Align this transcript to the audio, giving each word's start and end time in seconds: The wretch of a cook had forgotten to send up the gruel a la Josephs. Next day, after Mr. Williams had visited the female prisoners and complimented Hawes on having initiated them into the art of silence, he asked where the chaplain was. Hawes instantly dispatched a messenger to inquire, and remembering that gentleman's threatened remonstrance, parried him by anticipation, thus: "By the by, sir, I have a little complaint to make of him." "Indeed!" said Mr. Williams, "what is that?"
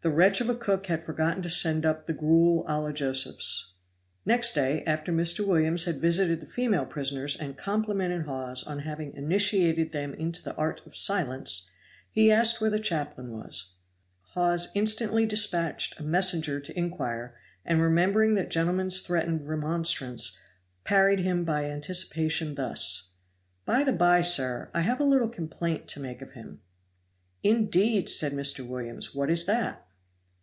The 0.00 0.10
wretch 0.12 0.40
of 0.40 0.48
a 0.48 0.54
cook 0.54 0.86
had 0.86 1.02
forgotten 1.02 1.42
to 1.42 1.50
send 1.50 1.84
up 1.84 2.06
the 2.06 2.12
gruel 2.12 2.64
a 2.68 2.78
la 2.80 2.92
Josephs. 2.92 3.72
Next 4.24 4.52
day, 4.52 4.84
after 4.84 5.10
Mr. 5.10 5.44
Williams 5.44 5.86
had 5.86 6.00
visited 6.00 6.38
the 6.38 6.46
female 6.46 6.86
prisoners 6.86 7.36
and 7.36 7.56
complimented 7.58 8.22
Hawes 8.22 8.62
on 8.62 8.78
having 8.78 9.12
initiated 9.14 9.90
them 9.90 10.14
into 10.14 10.40
the 10.40 10.54
art 10.54 10.82
of 10.86 10.94
silence, 10.96 11.68
he 12.12 12.30
asked 12.30 12.60
where 12.60 12.70
the 12.70 12.78
chaplain 12.78 13.32
was. 13.32 13.72
Hawes 14.34 14.68
instantly 14.72 15.26
dispatched 15.26 15.98
a 15.98 16.04
messenger 16.04 16.60
to 16.60 16.78
inquire, 16.78 17.36
and 17.64 17.82
remembering 17.82 18.36
that 18.36 18.52
gentleman's 18.52 19.00
threatened 19.00 19.48
remonstrance, 19.48 20.38
parried 20.84 21.18
him 21.18 21.44
by 21.44 21.64
anticipation, 21.64 22.54
thus: 22.54 23.08
"By 23.64 23.82
the 23.82 23.92
by, 23.92 24.20
sir, 24.20 24.70
I 24.72 24.82
have 24.82 25.00
a 25.00 25.04
little 25.04 25.28
complaint 25.28 25.88
to 25.88 26.00
make 26.00 26.22
of 26.22 26.34
him." 26.34 26.60
"Indeed!" 27.42 28.08
said 28.08 28.30
Mr. 28.30 28.64
Williams, 28.64 29.12
"what 29.12 29.28
is 29.28 29.44
that?" 29.46 29.84